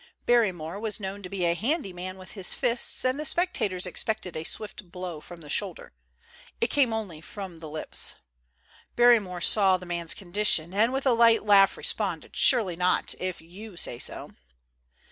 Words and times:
Barrymore 0.25 0.79
was 0.79 0.99
known 0.99 1.21
to 1.21 1.29
be 1.29 1.45
a 1.45 1.53
handy 1.53 1.93
man 1.93 2.17
with 2.17 2.31
his 2.31 2.55
fists, 2.55 3.05
and 3.05 3.19
the 3.19 3.23
spectators 3.23 3.85
expected 3.85 4.35
a 4.35 4.43
swift 4.43 4.91
blow 4.91 5.19
from 5.19 5.41
the 5.41 5.47
shoulder. 5.47 5.93
It 6.59 6.71
came 6.71 6.91
only 6.91 7.21
from 7.21 7.59
the 7.59 7.69
lips. 7.69 8.15
Barrymore 8.95 9.41
saw 9.41 9.77
the 9.77 9.85
man's 9.85 10.15
con 10.15 10.33
dition, 10.33 10.73
and 10.73 10.91
with 10.91 11.05
a 11.05 11.13
light 11.13 11.45
laugh 11.45 11.77
responded," 11.77 12.35
Surely 12.35 12.75
not 12.75 13.13
if 13.19 13.41
you 13.43 13.77
say 13.77 13.99
so 13.99 14.31